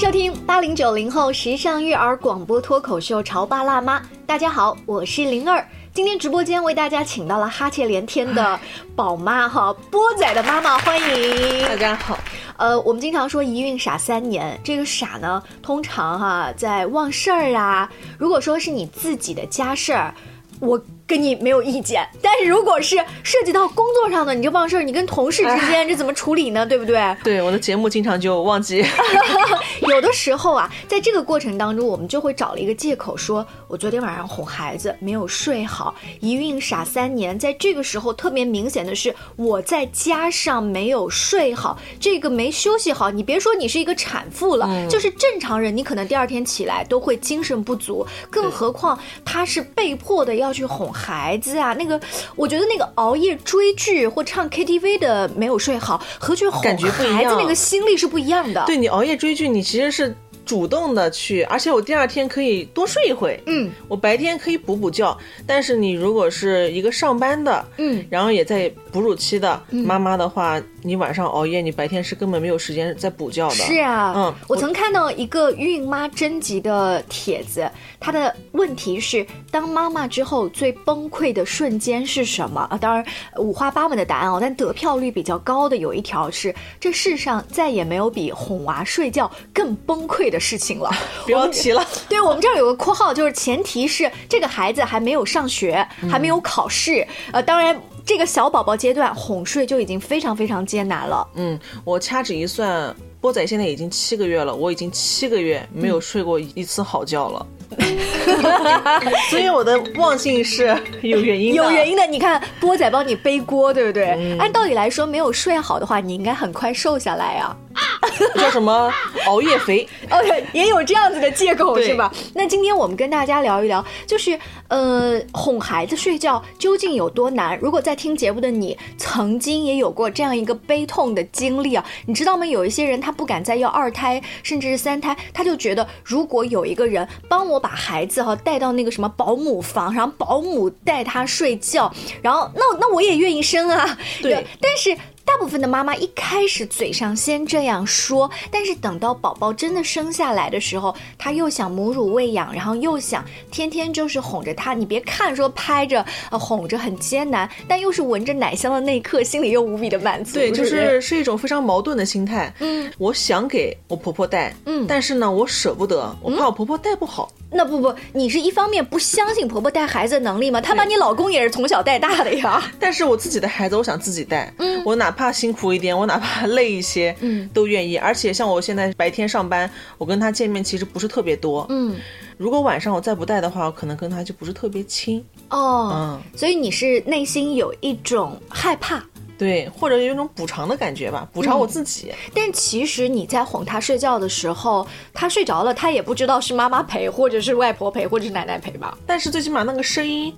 [0.00, 5.62] 收听八零九零后时尚育儿广播脱口秀《潮爸辣妈》，大家好，我是灵儿。
[5.92, 8.58] 今天直播间为大家请到了哈欠连天的
[8.96, 12.18] 宝妈哈波仔的妈妈，欢迎大家好。
[12.56, 17.86] 呃，我们经常说一孕傻三年，这个傻呢，通常哈在忘事儿啊。
[18.16, 20.14] 如果说是你自己的家事儿，
[20.60, 20.82] 我。
[21.10, 26.64] 跟你没有意见，但是如果是涉及到工作上的，你这忘事儿，你跟同事之间这怎么处理呢？
[26.64, 27.16] 对不对？
[27.24, 28.86] 对，我的节目经常就忘记。
[29.88, 37.36] 有的时候啊，在这个过程当中，我们就会找了一个借口，说我昨天晚上哄孩子没有睡好，一孕傻三年。
[37.36, 43.10] 在这个时候，特别明显的是我在加上没有睡好，这个没休息好。
[43.10, 50.88] 你别说你是一个产妇了，就是正常人，你可能第二天起来都会精神不足，更何况他是被迫的要去哄。
[50.92, 50.99] 孩
[51.38, 52.00] 子啊，那个，
[52.36, 58.64] 我觉得那个熬夜追剧或唱 KTV 的没有睡好，和去哄孩子那个心力是不一样的。
[58.66, 60.16] 对你熬夜追剧，你其实是。
[60.50, 63.40] 主动的去，而且我第二天可以多睡一会。
[63.46, 65.16] 嗯，我白天可以补补觉。
[65.46, 73.54] 但是你如果是一个上班的，嗯，然后也在哺乳期的妈妈的话，你晚上熬夜，你白天是根本没有时间再补觉的。
[73.54, 77.70] 是啊，嗯，我曾看到一个孕妈征集的帖子，
[78.00, 82.62] 她的问题是：当妈妈之后最崩溃的瞬间是什么？
[82.62, 90.39] 啊，当然五花八门的答案哦，但得票率比较高的有一条是：这世上再也没有比哄娃睡觉更崩溃的。
[90.40, 90.90] 事情了，
[91.26, 91.86] 不要提了。
[92.08, 97.06] 对我们这儿有个括号，就是前提是这个孩子还没有上学，还没有考试。
[97.32, 101.26] 呃，当然这个小宝宝阶段哄睡就已经非常非常艰难了。
[101.34, 107.46] 嗯，我掐指一算，波仔现在已经七个月了，我已经七个月没有睡过一次好觉了。
[109.30, 112.04] 所以我的忘性是 有原因的，有原因的。
[112.06, 114.36] 你看波仔帮你背锅，对不对？
[114.38, 117.56] 按道理来说，没有睡好的话，你应该很快瘦下来呀。
[118.34, 118.92] 叫什么
[119.26, 119.88] 熬夜肥？
[120.10, 122.12] OK，也有这样子的借口是吧？
[122.34, 124.38] 那今天我们跟大家聊一聊，就是
[124.68, 127.58] 呃，哄孩子睡觉究竟有多难？
[127.60, 132.44] 如果在听节目的你曾经也有过这样一个悲痛的经历啊，你知道吗？
[132.44, 143.98] 有一些人他不敢再要二胎，甚至是三胎，他就觉得如果有一个人帮我把孩子哈带到那个什么保姆房，然后保姆带他睡觉，然后那那我也愿意生啊。
[144.20, 144.96] 对，但是。
[145.24, 154.74] 大部分的妈妈一开始嘴上先这样说，但是等到宝宝真的生下来的时候，她又想母乳喂养，然后又想天天就是哄着他。
[154.74, 160.34] 你别看说拍着呃哄着很艰难，但又是闻着奶香的那一刻，心里又无比的满足。
[160.34, 162.52] 对，就是是一种非常矛盾的心态。
[162.58, 167.30] 嗯，我想给我婆婆带，嗯，但是呢，我舍不得，我怕我婆婆带不好。
[167.52, 170.60] 那不不，你是一方面不相信婆婆带孩子的能力吗？
[170.60, 172.62] 她把你老公也是从小带大的呀。
[172.78, 174.52] 但是我自己的孩子，我想自己带。
[174.58, 177.96] 嗯，我哪怕辛苦一点，我哪怕 累一些，嗯，都愿意。
[177.96, 179.68] 而且像我现在白天上班，
[179.98, 181.66] 我跟他见面其实不是特别多。
[181.70, 181.96] 嗯，
[182.36, 185.24] 如果晚上我再不带的话，我可能跟他就不是特别亲。
[185.48, 189.02] 哦，嗯，所以你是内心有一种害怕。
[189.40, 192.12] 对，或者有一种补偿的感觉吧，补偿我自己。
[192.34, 198.98] 但其实你在哄他睡觉的时候，他睡着了，他也不知道是妈妈陪，或者是外婆陪，或者是奶奶陪吧。
[199.06, 200.30] 但是最起码那个声音，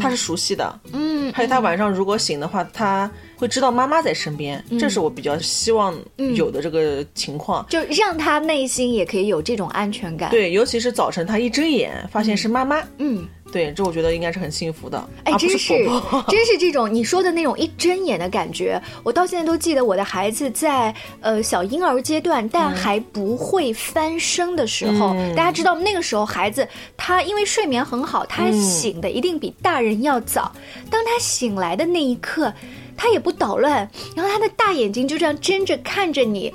[0.00, 0.80] 他是熟悉的。
[0.92, 5.92] 嗯，还有他晚上如果醒的话，他会知道妈妈在身边，这是我比较希望
[6.36, 10.30] 有的这个情况，就让他内心也可以有这种安全感。
[10.30, 13.26] 对，尤其是早晨他一睁眼发现是妈妈，嗯。
[13.56, 15.02] 对，这我觉得应该是很幸福的。
[15.24, 15.72] 哎，真是，
[16.28, 19.82] 真是这种你说的那种一睁眼的感觉，我到现在都记得。
[19.82, 26.68] 我的孩子在呃小婴儿阶段，但还不会翻身的时候，大家知道那个时候孩子
[26.98, 30.52] 他因为睡眠很好，他醒的一定比大人要早。
[30.90, 32.52] 当他醒来的那一刻。
[32.98, 36.50] 他也不捣乱，然后他的大眼睛就这样睁着看着你，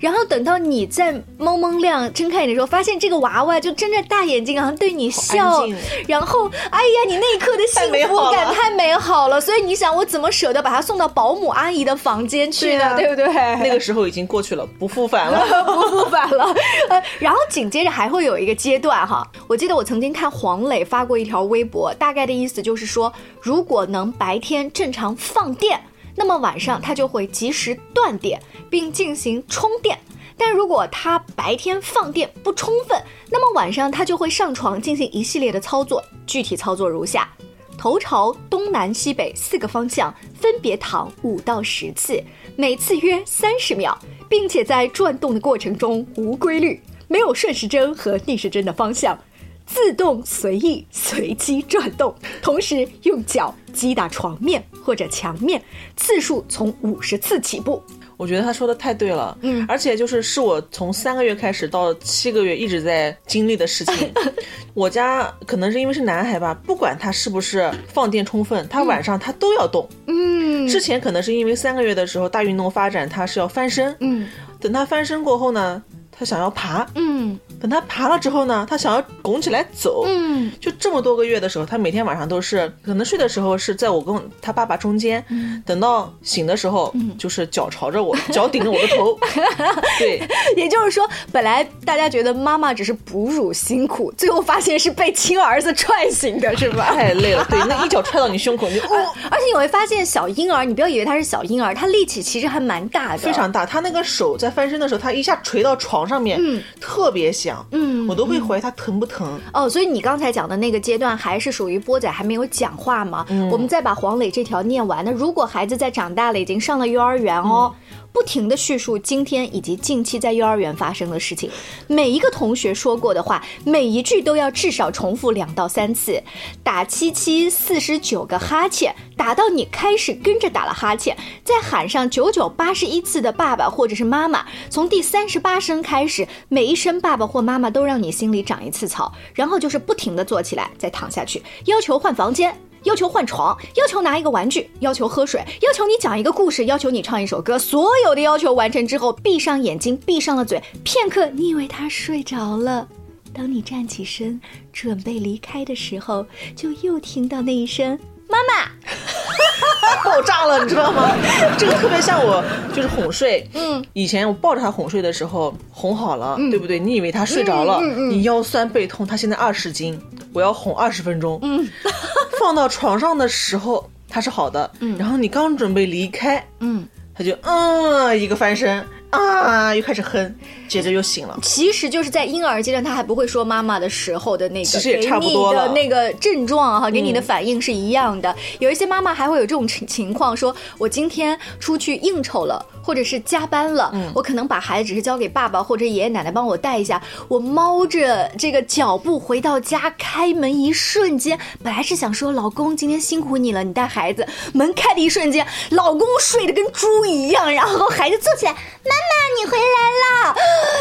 [0.00, 5.64] 然后等到你在蒙蒙亮睁开眼的时候，发现这个娃娃就睁着大眼睛，然后对你笑，
[6.06, 12.96] 然后哎呀，你那一刻的幸福感太美好了，所以你想我怎么舍得把它送到保姆阿姨的房间去呢？
[12.96, 13.26] 对不对？
[13.56, 16.44] 那个时候已经过去了，不复返了， 不复返了。
[16.88, 25.80] 呃，然后紧接着还会有一个阶段哈，我记得我曾经看黄磊发过一条微博，大概的意思就是说，如果能白天正常放电。
[26.14, 28.40] 那么晚上它就会及时断电
[28.70, 29.98] 并进行充电，
[30.36, 33.00] 但如果它白天放电不充分，
[33.30, 36.02] 那么晚上它就会上床进行一系列的操作。
[36.26, 37.28] 具体操作如下：
[37.76, 42.22] 头朝东南西北四个方向，分别躺五到十次，
[42.56, 49.18] 每次约三十秒，并且在转动的过程中无规律，没有顺时针和逆时针的方向。
[49.66, 55.60] 自动随意随机转动，同时用脚击打床面或者墙面，
[55.96, 57.82] 次数从五十次起步。
[58.16, 64.12] 我觉得他说的太对了，嗯，而且就是是我从三个月开始到七个月一直在经历的事情。
[64.72, 69.88] 我家可能是因为是男孩吧，不管他是不是放电充分，他晚上他都要动。
[70.06, 73.94] 嗯，之前可能是因为三个月的时候大运动发展，他是要翻身。
[73.98, 74.28] 嗯，
[74.60, 75.82] 等他翻身过后呢？
[76.16, 85.24] 他想要爬，嗯，等他爬了之后呢，他想要拱起来走，嗯，就这么多个月的时候，他每天晚上都是，可能睡的时候是在我跟他爸爸中间，
[85.66, 89.18] 等到醒的时候，就是脚朝着我， 脚顶着我的头，
[89.98, 90.22] 对，
[90.56, 96.92] 也就是说，本来大家觉得妈妈只是哺乳辛苦，最后发现是被亲儿子踹醒的，是吧？
[96.94, 106.03] 太累了，对， 那一脚踹到你胸口，你哦，而且你会发现小婴儿，你不要以为他是小婴儿，他力气其实还蛮大的，非常大，他那个手在翻身的时候，他一下垂到床。
[106.06, 113.26] 上面嗯特别响嗯我都会怀疑他疼不疼哦所以你刚才讲的那个阶段还是属于波仔还没有讲话吗？
[113.50, 115.04] 我们再把黄磊这条念完。
[115.04, 117.74] 那如果孩子在长大了，已经上了幼儿园哦。
[118.14, 121.50] 不停的叙述今天以及近期在幼儿园发生的事情，
[121.88, 126.22] 每一个同学说过的话，每一句都要至少重复两到三次，
[126.62, 142.56] 打七七四十九个哈欠，打到你开始跟着打了哈欠，再喊上九九八十一次的爸爸或者是妈妈，从第三十八声开始，每一声爸爸或妈妈都让你心里长一次草，然后就是不停的坐起来，再躺下去，要求换房间。
[142.84, 147.58] 要求换床，要求拿一个玩具，要求喝水，要求你讲一个故事，要求你唱一首歌。
[147.58, 152.86] 所有的要求完成之后，闭上眼睛，闭上了嘴，片刻，你以为他睡着了。
[153.32, 154.40] 当你站起身
[154.72, 157.98] 准备离开的时候，就又听到那一声
[158.28, 158.70] “妈妈”。
[160.04, 161.10] 爆炸了，你知道吗？
[161.58, 162.42] 这个特别像我，
[162.74, 163.48] 就是哄睡。
[163.54, 166.78] 嗯，以前我抱着他哄睡的时候，哄好了，对不对？
[166.78, 169.06] 你以为他睡着了，你腰酸背痛。
[169.06, 170.00] 他现在二十斤，
[170.32, 171.38] 我要哄二十分钟。
[171.42, 171.66] 嗯，
[172.38, 174.70] 放到床上的时候他是好的。
[174.80, 178.84] 嗯，然后你刚准备离开，嗯，他就嗯一个翻身。
[179.14, 179.74] 啊！
[179.74, 180.34] 又开始哼，
[180.68, 181.38] 接着又醒了。
[181.42, 188.34] 其实就是在婴儿阶段，他还不会说妈妈的时候的那个，其实也差不多的那个症状哈，给你的反应是一样的。
[188.58, 197.00] 有一些妈妈还会有这种情情况，说我今天出去应酬了，或者是加班了，我可能把孩子只是交给爸爸或者爷爷奶奶帮我带一下。
[197.28, 204.26] 我猫着这个脚步回到家，开门一瞬间，本来是想说老公今天辛苦你了，你带孩子。
[204.52, 209.03] 门开的一瞬间，老公睡得跟猪一样，然后孩子坐起来，妈。
[209.04, 210.36] 妈妈，你回来了，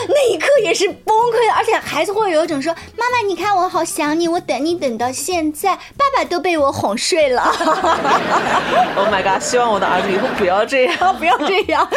[0.09, 7.43] 那一刻也是崩溃的，而且孩子会有一种说：“妈妈，你看我好想你，我等你等到现在，爸爸都被我哄睡了。
[8.95, 9.41] ”Oh my god！
[9.41, 11.87] 希望我的儿子以后不要这样， 不要这样。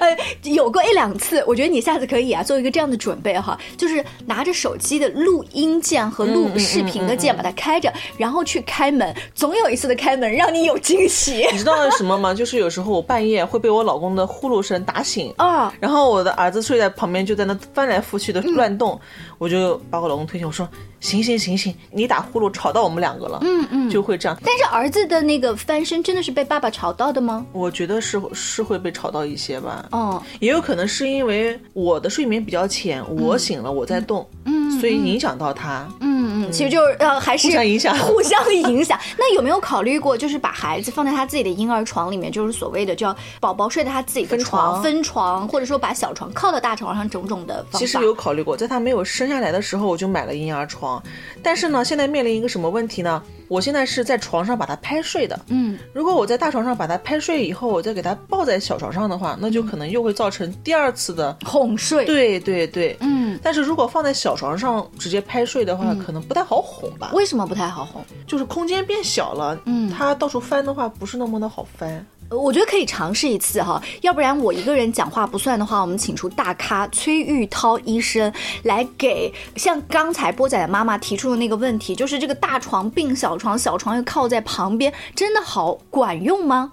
[0.00, 11.46] 呃，有过一两次，我觉得你下次可以啊，做一个这样的准备哈，就是拿着手机的录音键和录视频的键把它开着，然后去开门，总有一次的开门让你有惊喜。
[11.52, 12.32] 你知道什么吗？
[12.34, 15.34] 就是有时候我半夜会被我老公的呼噜声打醒。
[15.48, 19.00] 啊，然后我的儿子睡在旁边，就在那翻来覆去的乱动，
[19.38, 20.68] 我就把我老公推醒，我说。
[21.00, 21.72] 醒醒醒醒！
[21.92, 24.36] 你打呼噜吵到我们两个了，嗯嗯，就会这样。
[24.44, 27.46] 但是儿子的那个翻身真的是被爸爸吵到的吗？
[27.52, 29.86] 我觉得是是会被吵到一些吧。
[29.92, 35.88] 哦，也有可能是因为我的睡眠比较浅，我醒了我在动，嗯，所以影响到他。
[36.00, 36.07] 嗯
[36.48, 38.98] 嗯，其实就是呃还是互相影响， 互相影响。
[39.16, 47.78] 那有没有考虑过，就是把孩子放在他自己的婴儿床里面，就是所谓的叫宝宝睡在他自己的床分床，或者说把小床靠到大床上，种种的方法。
[47.78, 51.02] 其实有考虑过，在他没有生下来的时候，我就买了婴儿床。
[51.42, 53.22] 但是呢，现在面临一个什么问题呢？
[53.48, 55.38] 我现在是在床上把它拍睡的。
[55.48, 62.04] 嗯，如果我在大床上把它拍睡以后，我再给它抱在小床上的话，那就可能又会造成第二次的哄睡。
[62.04, 63.38] 对对对，嗯。
[63.42, 67.10] 但是如果放在小床上直接拍睡的话，可能不太好哄吧？
[67.14, 68.04] 为什么不太好哄？
[68.26, 72.04] 就是空间变小了，嗯，它到处翻的话，不是那么的好翻。
[72.30, 78.30] 我觉得可以尝试一次哈，要不然我一个人讲话不算的话，我们请出大咖崔玉涛医生
[78.64, 86.70] 来给像刚才波仔的妈妈提出的那个问题，就是这个大床并小床，小床又靠在旁边，真的好管用吗？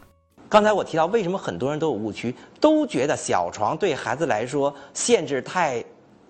[0.49, 5.83] 刚才我提到为什么很多人都有误区，都觉得小床对孩子来说限制太。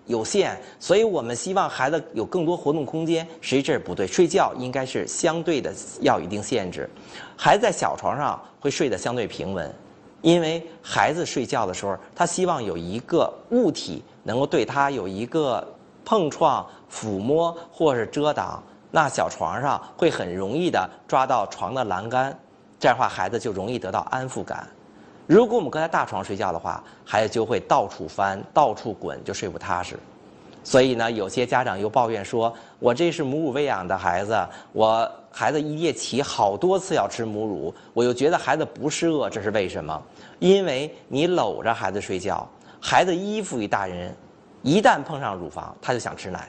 [0.08, 3.26] 有限，所以我们希望孩子有更多活动空间。
[3.40, 6.88] 实际这不对，睡觉应该是相对的要一定限制。
[7.36, 9.72] 孩子在小床上会睡得相对平稳，
[10.22, 15.66] 因为孩子睡觉的时候，他希望有一个物体能够对他有一个
[16.04, 18.62] 碰撞、抚摸或是遮挡。
[18.90, 22.36] 那小床上会很容易的抓到床的栏杆，
[22.80, 24.66] 这样的话孩子就容易得到安抚感。
[25.26, 29.98] 如果我们搁在大床睡觉的话，孩子就会到处翻、到处滚，就睡不踏实。
[30.66, 34.36] 所以呢，有些家长又抱怨说：“我这是母乳喂养的孩子，
[34.72, 40.02] 我孩子一夜起好多次要吃母乳，我又觉得孩子不是饿，这是为什么？
[40.40, 42.44] 因为你搂着孩子睡觉，
[42.80, 44.12] 孩子依附于大人，
[44.62, 46.48] 一旦碰上乳房，他就想吃奶。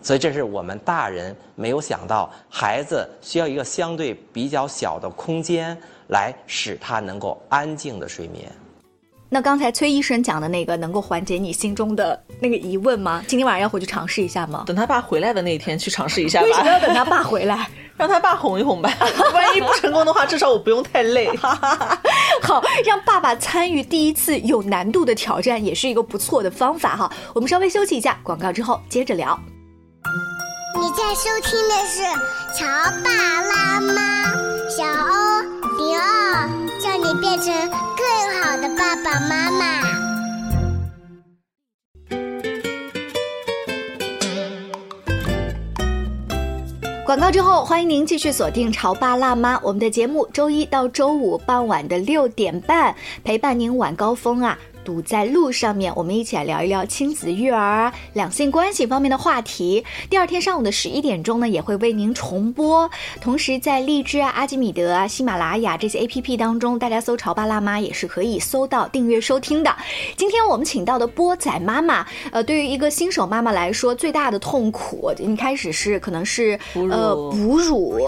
[0.00, 5.76] 所以这是我们大人没有想到，孩子需要一个相对比较小的空间，
[6.10, 8.48] 来使他能够安静的睡眠。”
[9.30, 13.22] 那刚才崔医生讲的那个能够缓解你心中的那个疑问吗？
[13.26, 14.64] 今天晚上要回去尝试一下吗？
[14.66, 16.46] 等他爸回来的那一天去尝试一下吧。
[16.46, 17.68] 为什么要等他爸回来？
[17.96, 18.92] 让他爸哄一哄吧。
[19.32, 21.30] 万一不成功的话，至少我不用太累。
[22.42, 27.12] 好，让爸爸参与第一次有难度的挑战，也是一个不错的方法哈。
[27.34, 29.38] 我们稍微休息一下，广告之后接着聊。
[30.76, 32.02] 你在收听的是
[32.56, 32.66] 《乔
[33.04, 33.10] 爸
[33.42, 34.32] 拉妈》，
[34.68, 35.40] 小欧
[35.78, 36.48] 零二，
[37.20, 37.54] 变成。
[37.96, 39.82] 更好的爸爸妈妈。
[47.04, 54.58] 广告之后，欢迎您继续锁定《潮爸辣妈》，我们的节目周一到周五傍晚的六点半，陪伴您晚高峰啊。
[54.84, 59.82] 堵在路上面，我们一起来聊一聊亲子育儿、两性关系方面的话题。
[60.10, 62.88] 第二天上午的十一点钟呢，也会为您重播。
[63.20, 69.74] 同时，在荔枝啊、阿基米德啊、喜马拉雅这些 A P P 当中，大家搜“潮爸辣妈”也是可以搜到订阅收听的。
[70.16, 77.98] 今天我们请到的波仔妈妈，呃，对于一个新手妈妈来说，最大的痛苦，一开始是可能是呃哺乳，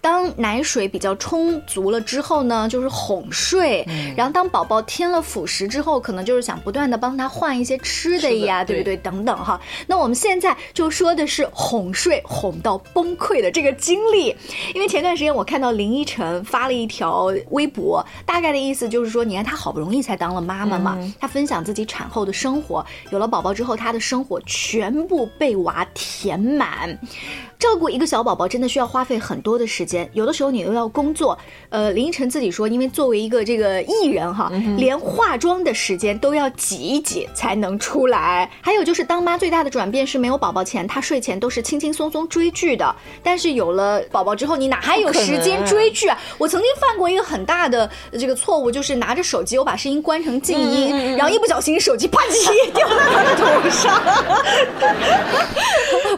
[0.00, 3.86] 当奶水比较充足了之后呢，就是哄睡，
[4.16, 8.96] 然后当宝宝添了辅食之后，可能就是想不断的帮他换一些吃的呀，对不对？
[8.96, 9.60] 等等哈。
[9.86, 14.34] 那我们现在就说的是哄睡哄到崩溃的这个经历，
[14.74, 26.98] 因为前段时间我看到林依晨发了一条微博，大概的意思就是说，你看她好不容易才当了妈妈嘛，她分享自己产后的生活，有了宝宝之后，她的生活全部被娃填满。
[27.58, 31.38] 照顾一个小宝宝真的需要花费很多的时间，有的时候你又要工作。
[31.68, 38.50] 呃，林依晨自己说，因为作为一个这个艺人哈，连化妆的时间都要挤一挤才能出来。
[38.60, 42.94] 还有就是当妈最大的转变是没有宝宝前，她睡前都是轻轻松松追剧的。
[43.22, 46.18] 但是有了宝宝之后，你哪还有时间追剧啊？
[46.38, 54.02] 我曾经犯过一个很大的这个错误，就是拿着手机，我把声音关成静音，然后一不小心手机啪叽 掉到他的头上。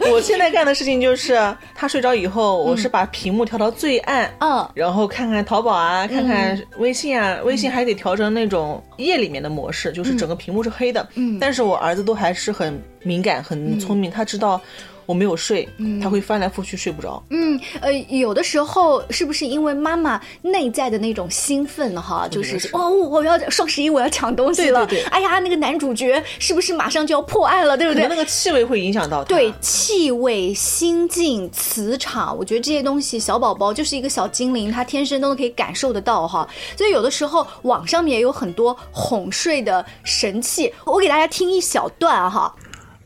[0.11, 1.35] 我现在干的事情就是。
[1.77, 11.07] 他睡着以后，我是把屏幕调到最暗，嗯，然后看看淘宝啊，看看微信啊，微信还得调成那种夜里面的模式，就是整个屏幕是黑的。
[11.15, 14.61] 嗯，但是我儿子都还是很敏感、很聪明，他知道。
[15.05, 15.67] 我没有睡，
[16.01, 17.23] 他会翻来覆去睡不着。
[17.29, 28.07] 嗯，呃，有的时候是不是因为妈妈内在的那种兴奋哈，就是哦，我要双十一我要抢东西了，哎呀，那个男主角是不是马上就要破案了，对不对？
[28.07, 36.47] 那个气味会影响到对气味、心境、磁场，我觉得这些东西，小宝宝就是一个小精灵，他天生都可以感受得到哈。
[36.77, 42.53] 所以有的时候网上面也有很多哄睡的神器，我给大家听一小段哈。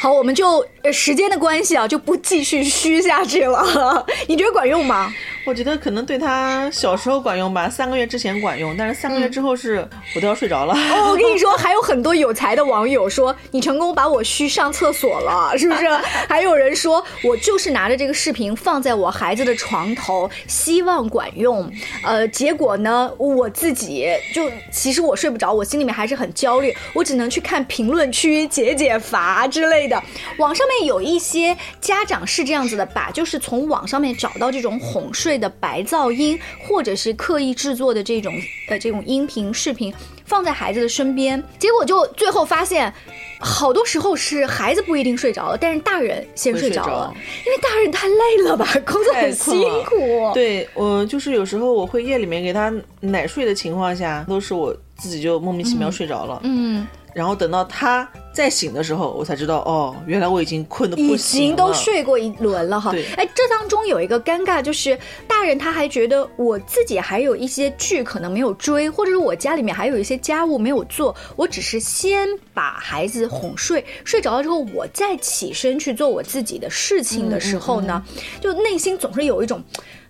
[0.01, 4.05] 好，我们就时间的关系啊，就不继续嘘下去了。
[4.27, 5.13] 你觉得管用吗？
[5.45, 10.73] 我觉得可能对他小时候管用吧，三个月之前管用，但是三个月之后是我都要睡着了。
[10.73, 15.87] 哦，我跟你 说，还有很多有才的网友说你成功把我嘘上厕所了，是不是？
[16.29, 21.71] 还有人说我就是拿着这个视频放在我孩子的床头，希望管用。
[22.03, 29.99] 呃，结果呢，我自己就其实我睡不着，我心里面还是很焦虑，我只能去看评论区解解乏之类的。
[30.37, 35.28] 网上面有一些家长是这样子的，把就是从网上面找到这种哄睡。
[35.37, 38.33] 的白噪音，或者是刻意制作的这种
[38.69, 39.93] 呃这种音频视频，
[40.25, 42.91] 放在孩子的身边，结果就最后发现，
[43.39, 47.13] 好多时候是孩子不一定睡着了，但是大人先睡着了，
[47.45, 50.31] 因为大人太累了吧，工作很辛苦。
[50.33, 56.39] 对我就是有时候我会夜里面给他奶睡的情况下，都是我自己就莫名其妙睡着了。
[56.43, 56.87] 嗯。
[57.11, 58.07] 然后等到他
[58.39, 61.43] 再醒的时候，我才知道哦，原来我已经困得不行了。
[61.43, 62.89] 已经都睡过一轮了哈。
[62.93, 63.03] 对。
[63.17, 78.01] 哎，这当中有一个尴尬，就是大人他还觉得我自己还有一些剧可能没有追，或者是我家里面还有一些家务没有做，我只是先把孩子哄睡，睡着了之后，我再起身去做我自己的事情的时候呢，
[78.39, 79.61] 就内心总是有一种。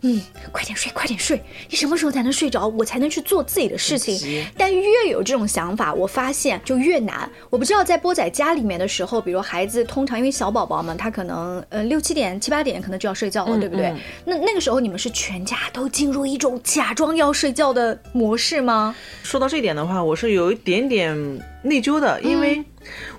[0.01, 0.21] 嗯，
[0.53, 4.17] 快点睡，快点睡，你什么时候才能睡着，我才能去做自己的事情。
[4.57, 7.29] 但越有这种想法，我发现就越难。
[7.49, 13.95] 我不知道在波仔家里面的时候，比如孩子通常因为小宝宝嘛，他可能呃六七点七八点可能就要睡觉了，对不对？
[14.25, 18.93] 那那个时候你们是全家都进入一种假装要睡觉的模式吗？
[19.23, 21.15] 说到这一点的话，我是有一点点
[21.61, 22.61] 内疚的，因为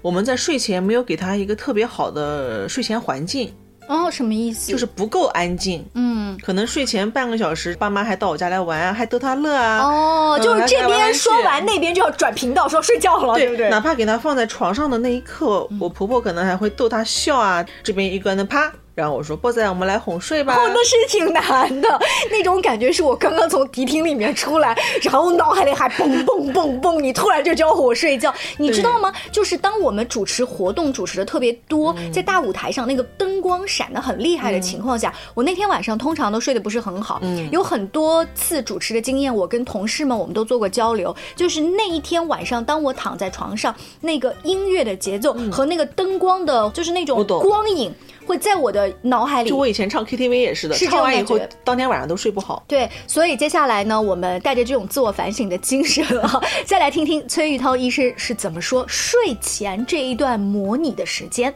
[0.03, 3.51] 我们在睡前没有给他一个特别好的睡前环境。
[3.91, 4.71] 哦，什么意思？
[4.71, 5.85] 就是不够安静。
[5.95, 9.83] 嗯，可能睡前半个小时，爸妈还到我家来玩啊，还逗他乐啊。
[9.83, 13.69] 哦，就是这边说完，那边就要转频道说睡觉了，对不对？
[13.69, 17.67] 哪怕给他放在床上的那一刻，我婆婆可能还会逗他笑啊。
[17.83, 18.73] 这边一个人啪。
[18.95, 21.89] 然后我说：“波仔，我们来哄睡吧。”哄的是挺难的，
[22.31, 29.13] 那种感觉是我刚刚从迪厅里面出来，然后脑海里还蹦蹦蹦蹦，你突然就叫我睡觉，你知道吗？
[29.33, 37.21] 就是当我们主持活动主持的特别多，在大舞台上那个灯光闪的很厉害的情况下，我那天晚上通常都睡得不是很好。
[37.23, 47.95] 嗯，有很多次主持的经验，我跟同事们我们都做过交流，就是那一天晚上，当我躺在床上，那个音乐的节奏和那个灯光的，就是那种光影。
[48.31, 49.51] 会在我的脑海里。
[49.51, 52.63] 就我以前唱 KTV 也是的，唱完以后当天晚上都睡不好。
[52.69, 61.53] 对，所以接下来呢，我们带着这种自我反省的精神啊，再来听听崔玉涛医师是怎么说睡前这一段模拟的时间。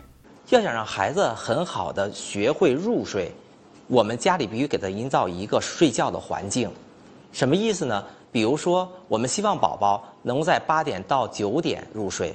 [0.49, 3.31] 要想让孩子很好的学会入睡，
[3.87, 6.69] 我们家里必须给他营造一个睡觉的环境。
[7.31, 8.04] 什么意思呢？
[8.33, 12.35] 比如说，我们希望宝宝能在八点到九点入睡，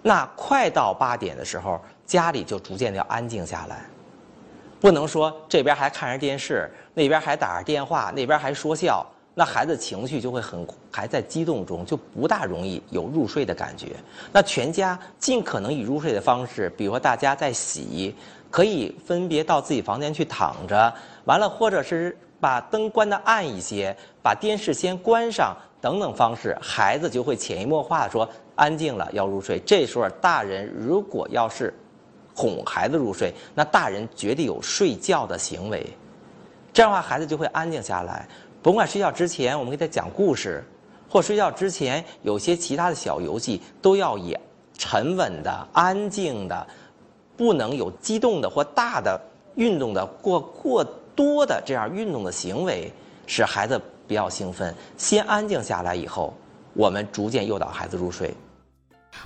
[0.00, 1.80] 那快到八点的时候。
[2.06, 3.84] 家里就逐渐的要安静下来，
[4.80, 13.86] 不能说这边还看着电视，那边还打着电话，那边还说笑，那孩子情绪就会很还在激动中，就不大容易有入睡的感觉。
[14.30, 18.14] 那全家尽可能以入睡的方式，比如说大家在洗，
[18.50, 20.92] 可以分别到自己房间去躺着，
[21.24, 29.58] 完了或者是把灯关的暗一些，把电视先关上等等方式，孩子就会潜移默化的说安静了要入睡。
[29.60, 31.74] 这时候大人如果要是
[32.34, 35.86] 哄孩子入睡，那大人绝对有睡觉的行为，
[36.72, 38.26] 这样的话孩子就会安静下来。
[38.62, 40.64] 甭管睡觉之前我们给他讲故事，
[41.08, 44.36] 或睡觉之前有些其他的小游戏，都要以
[44.76, 46.66] 沉稳的、安静的，
[47.36, 49.20] 不能有激动的或大的
[49.54, 52.90] 运动的过过多的这样运动的行为，
[53.26, 54.74] 使孩子比较兴奋。
[54.96, 56.34] 先安静下来以后，
[56.72, 58.34] 我们逐渐诱导孩子入睡。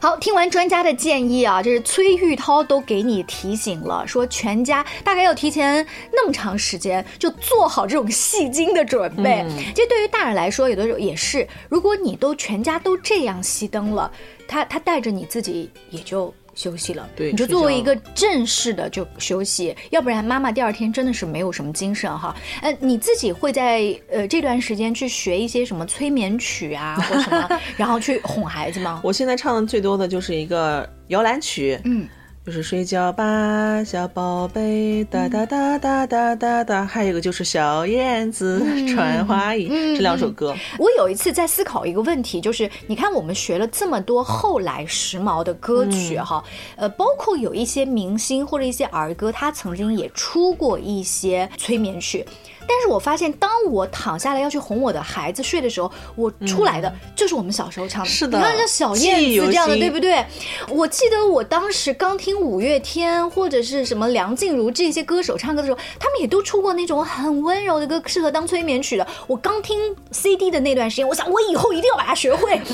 [0.01, 9.45] 好，听完专家的建议啊，这是崔玉涛都给你提醒了，说全家大概要提前那么长时间就做好这种戏精的准备。
[9.75, 14.11] 其实对于大人来说，有的时候也是，如果你都全家都这样熄灯了，
[14.47, 16.33] 他他带着你自己也就。
[16.59, 22.35] 休息了，对，你就作为一个正式的就休息，要不然妈妈第二天真的是没有什么精神哈。
[22.61, 29.01] 呃，你自己会在呃这段时间去学一些什么催眠曲啊，或什么， 然后去哄孩子吗？
[29.05, 32.09] 我现在唱的最多的就是一个摇篮曲，嗯。
[32.49, 36.87] 就是睡觉吧，小宝贝，哒哒哒哒哒哒哒。
[36.87, 40.57] 还有一个就是小燕子穿花衣，这两首歌。
[40.79, 46.43] 我有一次在思考一个问题，就是你看我们学了这么多后来时髦的歌曲哈，
[46.77, 52.25] 呃，包括有一些明星或者一些儿歌，他曾经也出过一些催眠曲。
[52.71, 58.11] 但是我发现，当我躺下来要去哄我的孩子睡的时候，我出来的就是我们小时候唱的。
[58.11, 60.23] 是的，你看像小燕子这样的，对不对？
[60.69, 69.07] 我记得我当时刚听五月天或者是什么梁静茹这些歌手唱歌的时候，他们也都出过那种很温柔的歌，适合当催眠曲的。
[69.27, 72.61] 我刚听 CD 的那段时间，我想我以后一定要把它学会。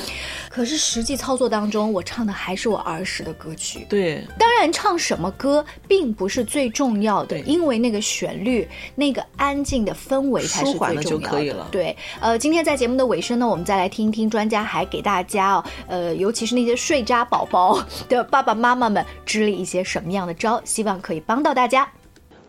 [0.48, 3.84] 可是实际操作当中，我唱的还是我儿时的歌曲。
[3.88, 11.66] 对，当然唱什么歌并不是最重要的，因为那个旋律、那个安静的氛围才是最重要的。
[11.72, 21.88] 对，呃，今天在节目的尾声呢，我们再来听一听专家还给大家哦，呃，尤其是那些睡渣宝宝的爸爸妈妈们支了一些什么样的招，希望可以帮到大家。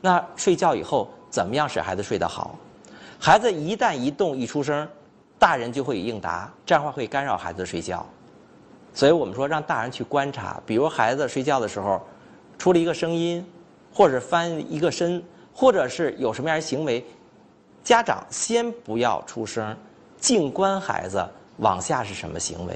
[0.02, 2.56] 那睡觉以后怎么样使孩子睡得好？
[3.20, 4.88] 孩子一旦一动一出声。
[5.38, 8.04] 大人就会应答，这样的话会干扰孩子睡觉，
[8.94, 12.02] 所以我们说让大人去观察，比如孩子睡觉的时候，
[12.58, 13.46] 出了一个声音，
[13.94, 15.22] 或者翻一个身，
[15.54, 17.06] 或者是有什么样的行为，
[17.84, 19.76] 家长先不要出声，
[20.18, 21.24] 静观孩子
[21.58, 22.74] 往下是什么行为。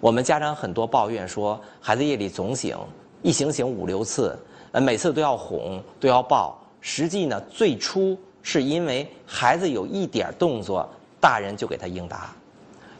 [0.00, 2.76] 我们家长很多抱怨说，孩子夜里总醒，
[3.24, 4.38] 一醒醒五六次，
[4.72, 6.56] 呃，每次都要哄，都要抱。
[6.82, 10.86] 实际呢，最初是因为孩子有一点动作。
[11.18, 12.36] 大人就给他应答，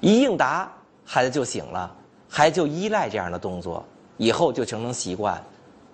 [0.00, 0.72] 一应答，
[1.04, 1.94] 孩子就醒了，
[2.26, 3.84] 孩子就依赖这样的动作，
[4.16, 5.38] 以后就形成习惯。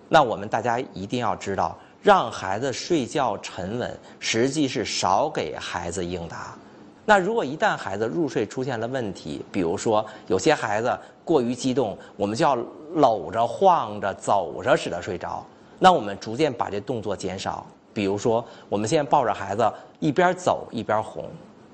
[0.07, 6.57] 那我们大家一定要知道，让孩子睡觉沉稳，实际是少给孩子应答。
[7.03, 12.57] 那如果一旦孩子入睡出现了问题，比如说有些孩子过于激动，我们就要
[12.93, 15.45] 搂着、晃着、走着使他睡着，
[15.79, 17.65] 那我们逐渐把这动作减少。
[17.93, 21.25] 比如说，我们现在抱着孩子一边走一边哄，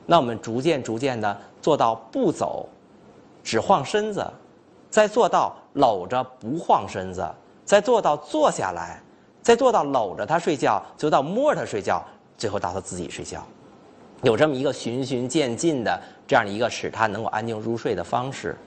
[0.06, 2.68] 那我们逐渐逐渐的做到不走，
[3.44, 4.26] 只晃身子，
[4.90, 7.24] 再做到搂着不晃身子，
[7.64, 9.00] 再做到坐下来，
[9.44, 12.04] 再做到搂着他睡觉，做到摸着他睡觉，
[12.36, 13.46] 最后到他自己睡觉。
[14.24, 18.58] 有这么一个循序渐进的这样的一个使他能够安静入睡的方式。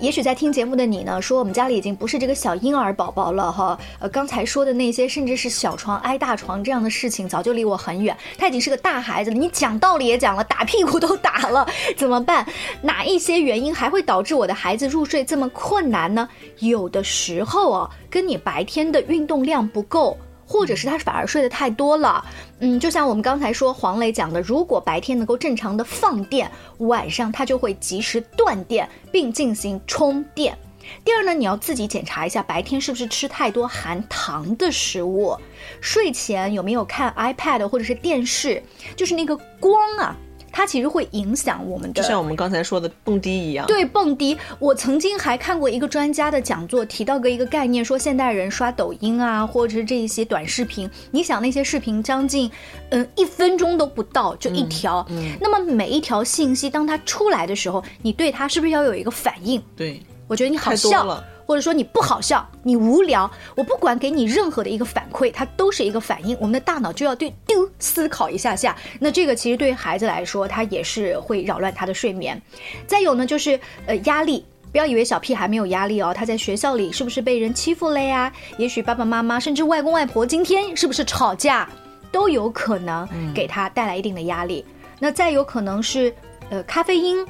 [0.00, 3.78] 也许在听节目的你呢，说我们家里已经不是这个小婴儿宝宝了哈。
[3.98, 8.16] 呃，刚才说的那些，甚至是小床挨大床这样的事情，早就离我很远。
[8.38, 12.46] 他已经是个大孩子了，你讲道理也讲了，打屁股都打了，怎么办？
[12.80, 16.28] 哪一些原因还会导致我的孩子入睡这么困难呢？
[16.60, 20.16] 有的时候啊，跟你白天的运动量不够。
[20.46, 22.24] 或者是他反而睡得太多了，
[22.60, 30.56] 嗯，就像我们刚才说黄磊讲的，如果白天能够正常的放电，晚上他就会及时断电并进行充电。
[31.04, 35.36] 第二呢，你要自己检查一下白天是不是吃太多含糖的食物，
[35.80, 38.62] 睡前有没有看 iPad 或者是电视，
[38.96, 40.16] 就是那个光啊。
[40.52, 43.66] 它其实会影响我们的，就像我们刚才说的蹦迪一样。
[43.66, 44.36] 对，蹦迪。
[44.58, 52.50] 我曾经还看过一个专家的讲座，提到过一个概念，说现代人刷抖音啊，或者是这一些短视频，你想那些视频将近，
[52.90, 59.62] 嗯，一分钟都不到就一条，嗯，那么每一条信息当它出来的时候，你对它是不是要有一个反应？
[59.74, 61.24] 对，我觉得你好笑。
[61.46, 66.36] 或者说你不好笑，你无聊，我不管给你任何的一个反馈，它都是一个反应。
[66.40, 68.76] 我们的大脑就要对丢思考一下下。
[68.98, 72.40] 那这个其实对于孩子来说，他也是会扰乱他的睡眠。
[72.86, 78.32] 再有呢，就是呃压力，不要以为小屁孩没有压力哦，他在学校里是不是被人欺负了呀？
[78.58, 81.68] 也许爸爸妈妈甚至外公外婆今天是不是吵架，
[82.10, 84.64] 都有可能给他带来一定的压力。
[84.98, 86.14] 那再有可能是
[86.50, 87.26] 呃咖啡因。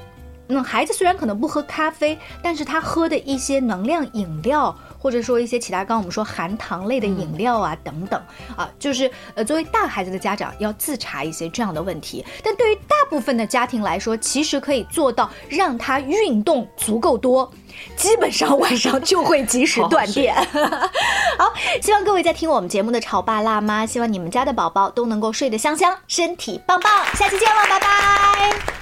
[0.46, 8.20] 那孩子虽然可能不喝咖啡，但是他喝的一些能量饮料，或者说一些其他，刚刚我们说含糖类的饮料啊等等
[8.57, 12.24] 啊，就是呃，作为大孩子的家长要自查一些这样的问题。
[12.42, 17.50] 但对于大部分的家庭来说，其实可以做到让他运动足够多，
[17.96, 20.35] 基本上晚上就会及时 断电。
[21.38, 27.07] 好，希望各位在听我们节目的潮爸辣妈，希望你们家的宝宝都能够睡得香香，身体棒棒。
[27.14, 28.82] 下期见了，拜拜。